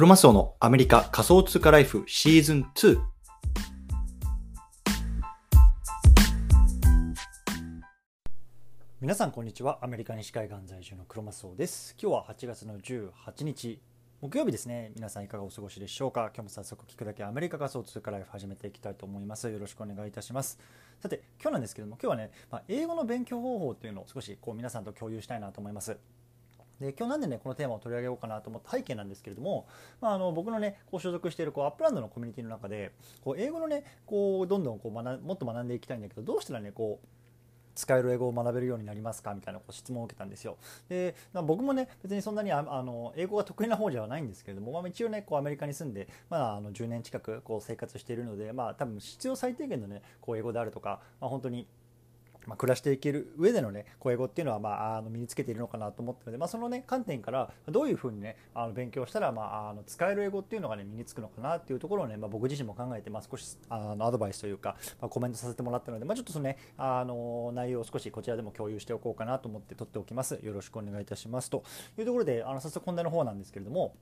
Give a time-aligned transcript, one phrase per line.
[0.00, 2.98] クロマスオのアメリカ仮想通貨ライフシーズン2。
[9.02, 9.78] 皆さんこんにちは。
[9.82, 11.94] アメリカ西海岸在住のクロマスオです。
[12.00, 13.78] 今日は8月の18日、
[14.22, 14.90] 木曜日ですね。
[14.94, 16.30] 皆さんいかがお過ごしでしょうか？
[16.34, 19.50] 今日も早速聞くだけアメリカ仮想通貨ライフ始めていきたいと思います。
[19.50, 20.58] よろしくお願いいたします。
[21.02, 25.98] さて、今日なんですけども、今日はね、まあ、英語の勉強方法っていうのを少しこう皆さんと共有したいなと思います。
[26.80, 29.66] で今日なんでねこのテーマを取り上げようかなと思った背景なんですけれども、
[30.00, 37.06] まあ、あの僕のねこう所属しているこうアップランドのコミュニティの中でこう英語のねこうどんどんこう学もっと学んでいきたいんだけどどうしたらねこう
[37.74, 40.58] 使える英語を学べるようになりますかみたいなこう質問を受けたんですよ。
[40.88, 51.66] で僕もね別にそんなにあの英語が得意な方ではないんですけれども、まあ、一応ねこうアメリカに住んで、まあ、あの10年近くこう生活しているので、まあ、多分必要最低限のねこう英語であるとか、まあ、本当に
[52.46, 70.38] まあ、暮らしていける上でのね英語っていうのは、まあ、あの身につけているのかなと思ってるので、まあ、そのね観点からどういうふうにねあの勉強したら、まあ、あの使える英語っていうのがね身につくのかなっていうところをね、まあ、僕自身も考えて、まあ、少しあのアドバイスというか、まあ、コメントさせてもらったので、まあ、ちょっとそのねあの内容を少しこちらでも共有しておこうかなと思って取っておきます。
[70.42, 71.50] よろしくお願いいたします。
[71.50, 71.64] と
[71.98, 73.94] いうところであの早速本題の方なんですけれども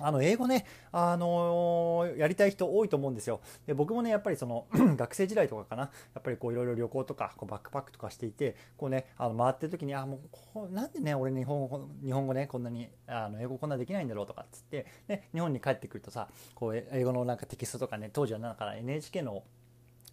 [0.00, 3.40] あの英語ね、あのー、やりたい人多いと思うんですよ。
[3.66, 19.44] で僕もねやっぱりその 学生時代とかかなやっぱりこういろいろ旅行とかこうバックパックとかしていてこうねあの回ってる時にあもうこうなんでね俺日本語日本語ねこんなにあの英語こんなできないんだろうとかっつって、ね、日本に帰ってくるとさこう英語のなんかテキストとかね当時はなんか NHK の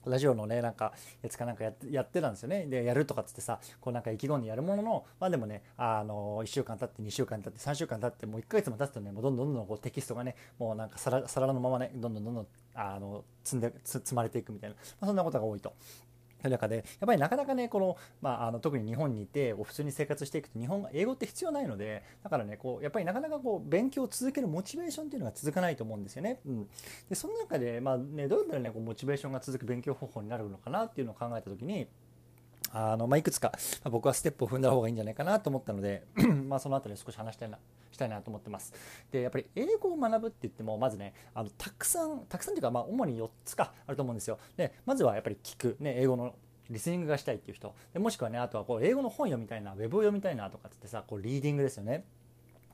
[0.06, 15.74] ラジオのねなんかやつかなんかやってやってたんですよねでやるとかっつってさこうなんか意気込んでやるもののまあでもねあの1週間経って2週間経って3週間経ってもう1ヶ月も経つとねもうどんどんどんどんこうテキストがねもうなんか皿皿のままねどんどんどんどんあの積んで積まれていくみたいな、まあ、そんなことが多いと。
[16.50, 26.40] 中でやっぱりなかなかねこの、まあ、あの特に日本にいて普通に生活していくと日本英語って必要ないのでだからねこうやっぱりなかなかこう勉強を続けるモチベーションっていうのが続かないと思うんですよね。
[26.46, 26.68] うん、
[27.10, 31.88] でその中で、まあね、どうやったらねこうモチベーションが続く勉強方法になるのかなっていうのを考えた時に
[32.74, 33.52] あの、まあ、いくつか、
[33.84, 36.04] まあ、僕はステップを踏んだ方がいいんじゃないかなと思ったので
[36.48, 37.58] まあその辺り少し話したいな
[37.92, 38.74] したいなと思ってます。
[39.12, 44.40] でやっぱり英語を学ぶって言ってもまずねあのたくさんたくさんというかまあ主に4つかあると思うんですよ。
[44.58, 46.34] でまずはやっぱり聞く、ね、英語の
[46.70, 52.06] リスニングがしたいっていう人でもしくはねあとはこう英語の本読みたいなウェブを読みたいなとかってさこうリーディングですよね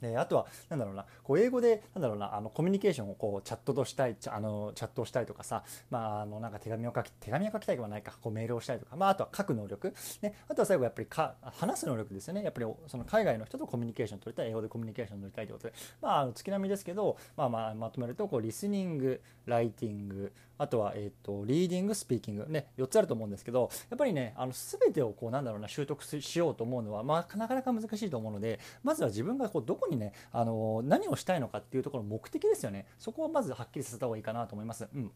[0.02, 12.44] であとはなんだろうなこう英語でなんだろうなあのコミュニケーションをこうチャットとしたいあのチャットをしたいとかさ、まあ、あのなんか手紙を書き手紙を書きたいはないかこうメールをしたいとか、まあ、あとは書く能力、ね、あとは最後やっぱりか話す能力ですよね。
[12.44, 34.88] やっぱりその海外の人とコミュニケーション取りたい英語でコミュニケーション取りたいということで、まあ、あの月並みですけど、まあ、まあまとめるとこうリスニングライティングあとは、えーと、リーディングスピーキングね4つあると思うんですけどやっぱりねあの全てをこうなんだろうな習得しようと思うのは、まあ、なかなか難しいと思うのでまずは自分がこうどこにねあの何をしたいのかっていうところ目的ですよねそこをまずはっきりさせた方がいいかなと思います。
[34.94, 35.12] うん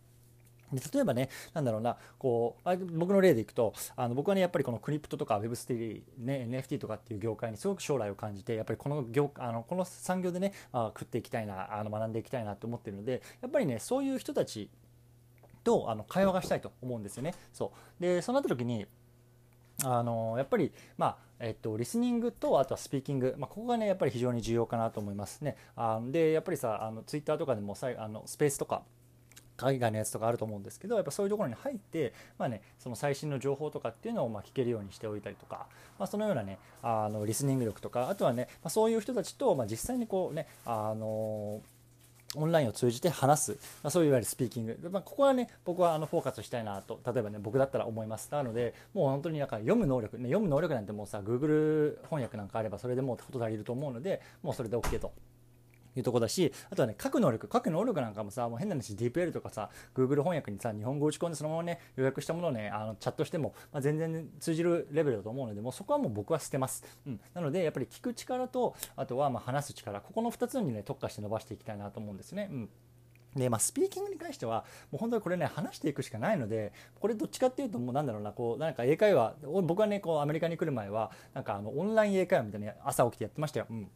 [0.74, 14.69] で例えばね、なんだろうな、こう、僕の例でいくと、あの僕はね、やっぱりこのクリプトとか Web3、ね、NFT とかっていう業界にすごく将来を感じて、やっぱりこの業あのこの産業でね、あ食っていきたいな、あの学んでいきたいなと思ってるので、やっぱりね、そういう人たち
[15.64, 17.34] とあの会話がしたいと思うんですよね。
[17.54, 18.86] そうでそうなった時に
[19.84, 25.58] あのやっぱり、まあえっと、リスニングとあとはスピーキング、まあ、ここがねやっぱり非常に重要かなと思いますね。
[25.76, 28.84] あでやっぱりさあのツイッターとかでもさあのスペースとか
[29.58, 35.68] 海外のやつとかあると思うんですけどやっぱそういうところに入って、まあね、その最新の情報とかっていうのをま聞けるようにしておいたりとか、
[36.00, 41.62] まあ、そのようなねあのリスニング力とかあとはね、まあ、そういう人たちと、ま実際にこうねあの
[42.36, 43.52] オンラインを通じて話す、
[43.84, 48.30] まあ、そういういわゆるスピーキング、まあ、ここはね僕はあのフォーカスしたいなと例えばね僕だったら思います。
[48.31, 55.12] なのでもう本当になんか読む能力、ね、読む能力なんてもうさ Google 翻訳なんかあればそれでもうこと足りると思うのでもうそれで OK と。
[55.96, 66.84] いうとこだし、あとはね、書く能力、書く能力なんかもさ、もう変な話、DeepL とかさ、Google 翻訳にさ、日本語打ち込んでそのままね、予約したものをね、あのチャットしても、まあ、全然通じるレベルだと思うので、もうそこはもう僕は捨てます。
[67.05, 67.20] うん。
[67.34, 72.49] なので、やっぱり聞く力と、あとはま話す力、ここの2つにね、特化して伸ばしていきたいなと思うんですね。
[72.52, 72.70] うん。
[73.35, 83.67] で、まあ、スピーキングに関しては、もう本当にこれね、話していくしかないので、これどっちかっていうと、もうなんだろうな、こう、なんか英会話、僕はね、こう、アメリカに来る前は、なんかあの、オンライン英会話みたいな朝起きてやってましたよ。
[83.70, 83.90] うん。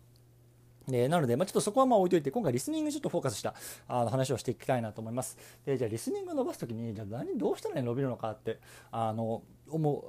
[0.87, 3.55] でなので、まあ、ちょっとそこはまあ置いといて、今回リスニングちょっとフォーカスした
[3.87, 5.37] あの話をしていきたいなと思います。
[5.65, 8.59] で、じゃあリスニング伸ばすときに、じゃあ何、どうしたら、伸びるのかって、
[8.91, 10.01] あの、思う、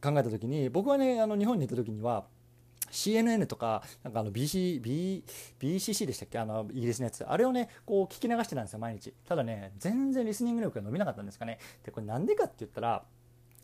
[0.00, 2.26] 考えたときに、僕はね、あの、日本にいたときには、
[2.90, 5.24] CNN とか、なんかあの BC、B、
[5.60, 6.38] BCC でしたっけ？
[6.38, 7.24] あの、イギリスのやつ。
[7.24, 9.12] あれをね、こう聞き流してたんですよ、毎日。
[9.26, 11.58] ただね、全然リスニング力が伸びなかったんですかね。
[11.84, 13.04] で、これなんでかって言ったら、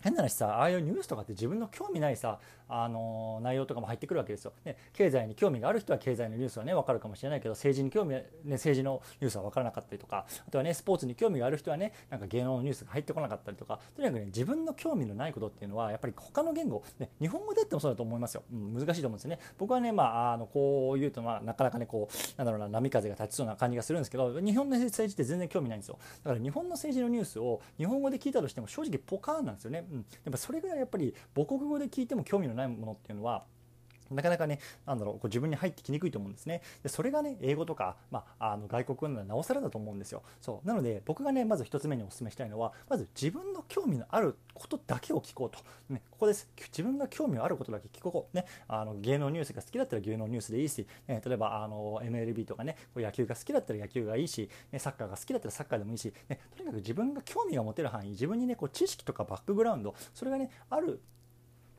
[0.01, 4.52] 変な話さああいうニュースとかって自分の興味ないさ、あの内容とかも入ってくるわけですよ。
[4.64, 19.38] ね、経済に興味がある人は経済のニュースはね分かるかもしれないけど政治に興味、ね、政治のニュースは分からなかったりとかあとはねスポーツに興味がある人はねなんか芸能のニュースが入ってこなかったりとかとにかくね自分の興味のないことっていうのはやっぱり他の言語、ね、日本語でってもそうだと思いますよ、うん、難しいと思うんですね。
[19.58, 25.99] 僕はね、まあ、あのこう言うと、まあ、なかなかねこうなんだろうな波風が立ちそうな感じがするんですけど日本の政治って全然興味ないんですよ。
[26.22, 29.87] だから日本の政治のニュースを日本語で聞いたとしても正直ポカーンなんですよね。
[29.90, 33.44] うん、やっぱそれぐらいやっぱり母国語で聞いても興味のないものっていうのは
[34.11, 36.62] なかなかね、なんだろう、こう自分に入ってきにくいと思うんですね。
[36.82, 40.22] でそれがね、英語とか、まあ、あの外国語ならなおさらだと思うんですよ。
[40.40, 40.66] そう。
[40.66, 45.58] なので、僕がね、まず1つ目にお勧めしたいのは、まず自分の興味のあることだけを聞こうと。
[45.88, 46.49] ね、ここです。
[46.69, 48.37] 自分が興味のあることだけ聞こう。
[48.37, 61.00] ね、あの芸能ニュースが好きだったら芸能ニュースでいいし、ね、例えばあの MLB とかね、野球が好きだったら野球がいいし、ね、サッカーが好きだったらサッカーでもいいし、ね、とにかく自分が興味が持てる範囲、自分にね、こう知識とかバックグラウンド、それがね、ある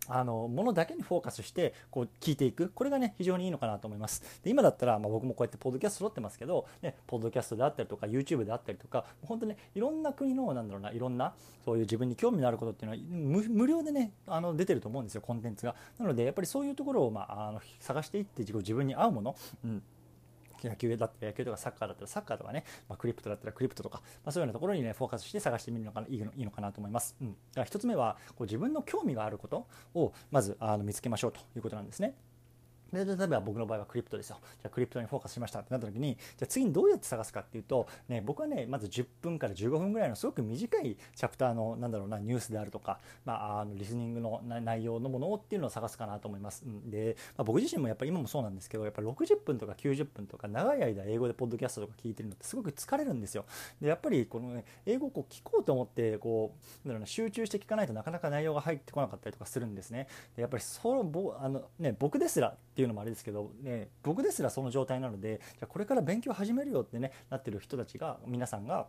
[0.09, 2.69] あのものだけにフォーカスしてこう聞いていく。
[2.69, 4.23] これがね非常にいいのかなと思います。
[4.43, 15.75] で今だったら、まあ、僕もこうやってポッドキャスト撮ってますけど、ね、ポッドキャストであったりとか YouTube であったりとか本当ねいろんな国のなんだろうないろんなそういう自分に興味のあることっていうのは無料でねあの出てると思うんですよコンテンツが。
[15.97, 19.81] なのでやっぱりそういうところを、まあ、あの探していって自分に合うもの、うん。
[20.69, 27.15] 野球だったら野球とかサッカーだったらサッカーとかね、まあ、クリプトだったらクリプトとか、まあ、そういうようなところにねフォーカスして探してみるのがいいのいいのかなと思います。
[27.21, 32.15] うん、だから1つ目はこう自分の興味があることをまずあの見つけましょうということなんですね。
[32.91, 34.37] で例えば僕の場合はクリプトですよ。
[34.41, 46.63] じゃあクリプトにフォーカスしましたってなった時に、じゃあ次にどうやって探すかっていうと、ね、僕はね、まず10分から15分ぐらいのすごく短いチャプターの、なんだろうな、ニュースであるとか、まあ、あのリスニングの内容のものをっていうのを探すかなと思います。
[46.85, 53.45] で、まあ、僕自身もやっぱり今もそうなんですけど、やっぱ60分とか90分とか長い間英語でポッドキャストとか聞いてるのってすごく疲れるんですよ。
[53.81, 56.55] で、やっぱりこのね、英語をこう聞こうと思って、こ
[56.85, 60.07] う、なんだろうな、集中して聞かないとなかなか内容が入ってこなかったりとかするんですね。
[60.35, 68.87] でやっぱりそのぼ、あのね、僕ですらっていうのもあれですけど、ね、僕ですらその状態なのでじゃこれから勉強始めるよってねなってる人たちが皆さんが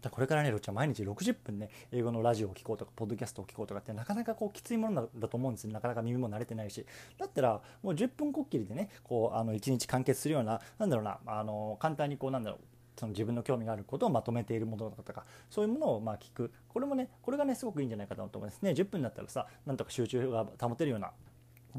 [0.00, 5.72] じゃこれからね、ロッチは毎日60分ね、英語のラジオを聴こうとか、ポッドキャストを聞こうとかってなかなかこうきついものだと思うんですよ。
[5.72, 6.84] なかなか耳も慣れてないし。
[7.18, 12.60] だったら、もう10分こっきりでね、こう、あの、1日完結するような、なんだろうな、あの、簡単にこう、なんだろう、
[12.98, 21.12] その自分の興味があることをまとめているものだとかそういうものをまあ聞くこれもねこれがねすごくいいんじゃないかなと思いますね10分だったらさなんとか集中が保てるような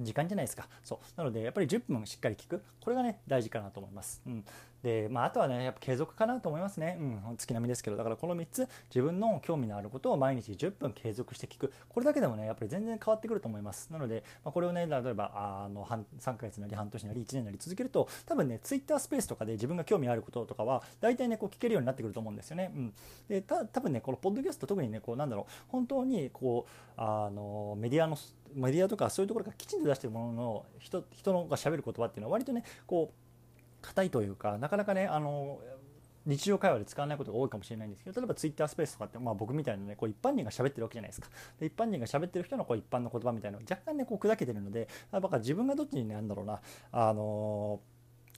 [0.01, 0.67] 時間じゃないですか。
[0.83, 0.99] そう。
[1.17, 2.63] なのでやっぱり10分しっかり聞く。
[2.79, 4.45] これがね大事かなと思います、うん、
[4.87, 7.03] で、まあ、あとはねやっぱ継続かなと思いますね、う
[7.33, 11.73] ん、月並みですけどだからこの3つ自分の興味のあることを毎日10分継続して聞く。
[11.89, 13.89] これだけでもねやっぱり全然変わってくると思います。
[13.91, 22.93] なので、まあ、これをね例えばあの3ヶ月なり半年なり1年なり続けると多分ね Twitter スペースとかで自分が興味あることとかは大体ねこう聞けるようになってくると思うんですよね、うん、
[23.27, 28.17] でた多分ねこのポッドキャスト特にねこうなんだろう本当にこうあのメディアの
[28.55, 33.26] メディアとかそういうところがきちんと出してるものの人人のがしゃべる言葉っていうのは割とねこう
[33.81, 35.59] 硬いというかなかなかねあの
[36.25, 41.29] 日常会話で使わないことが多いかもしれないんですけど例えばツイッタースペースとかって、まあ、僕みたいなねこう一般人が喋ってるわけじゃないですか
[41.59, 46.59] で一般人が喋ってる人のこう一般の言葉みたいなの若干ねこう砕けてるのでだから自分がどっちにねなんだろうな
[46.91, 47.97] あのー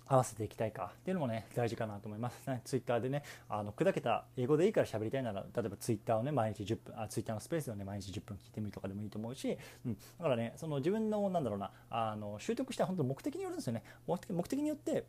[0.09, 2.61] 合わせていきたいかっていうのもね大事かなと思いますね。
[2.65, 15.05] ツイッターでねあの砕けた英語でいいから喋りたいなら例えばツイッターをね毎日10分あツイッターのスペースをね毎日10分聞いてみるとかでもいいと思うし、うん、だからねその自分のなんだろうなあの習得した本当目的によるんですよね目的によって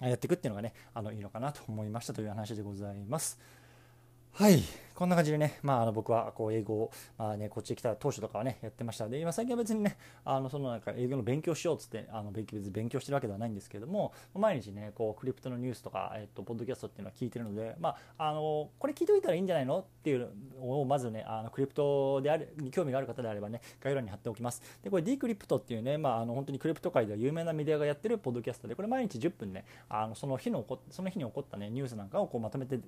[0.00, 3.38] やっていくっていうのがねあのいいのかなと思いましたという話でございます。
[4.34, 4.62] はい
[4.94, 9.08] こんな感じでね、まあ、あの僕はこう英語を、まあね、こっちに来た当初とかはね、やってました。
[9.08, 20.28] で、今最近は別にね、あのそのなんか英語の勉強しようっつって、あの勉強別に勉強してるわけではないんですけれども、毎日ね、こうクリプトのニュースとか、えっと、ポッドキャストっていうのは聞いてるので、まあ、あのこれ聞いといたらいいんじゃないのっていう
[20.60, 24.62] のを、まずね、あのクリプトであるに興味がある方であればね、概要欄に貼っておきます。
[24.84, 32.78] で、これ D クリプトっていうね、まあ、あの本当にクリプト界では有名なメディアがやってるポッドキャストで、これ毎日10分ね、あのその日のその日に起こったね、ニュースなんかをこうまとめて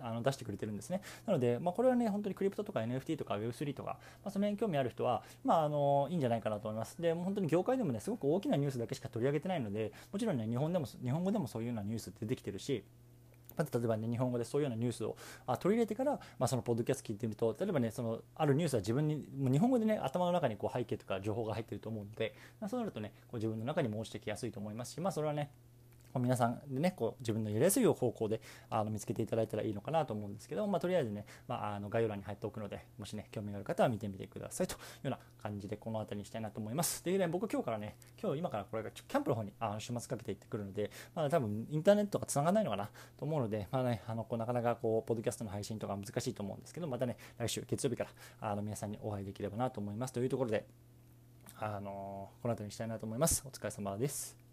[0.00, 0.93] あの出してくれてるんですね。
[0.94, 7.00] ねなので、まあ、これはね、本当にクリプトとか NFT とか Web3 とか、まあ、その辺興味ある人は、まあ、あのいいんじゃないかなと思います。
[7.00, 12.84] で、もう本当に業界でもね、すごく大きなニュースだけしか取り上げてないので、もちろんね、日本でも日本語でもそういうようなニュースって出てきてるし、
[13.56, 15.16] 例えばね、日本語でそういうようなニュースを
[15.60, 25.50] 取り入れてから、まあ、そのポッドキャスト聞いてみると、例えばね、そのあるニュースは自分に、もう日本語でね、頭の中にこう背景とか情報が入ってると思うので、まあ、そうなるとね、こう自分の中にも落ちてきやすいと思いますし、まあ、それはね、
[26.18, 28.40] 皆さんでねこう自分のやりやすい方向で
[28.70, 37.04] あの見つけていただいたらいいのかなと思うんですけど、まあ、とりあえずね、まあ、あの概要欄に入っておくのでもしね興味がある方は見てみてくださいというような感じでこの辺りにしたいなと思います。
[37.04, 50.12] でね僕今日からね今日今からこれがキャンプの方にあの週末かけて行ってくるので、まあ、多分インターネットがつながらないのかなと思うので、まあね、あのこうなかなかこうポッドキャストの配信とか難しいと思うんですけどまたね来週月曜日からあの皆さんにお会いできればなと思います。
[50.12, 50.66] というところで
[51.58, 53.42] あのこの辺りにしたいなと思います。
[53.46, 54.43] お疲れ様です。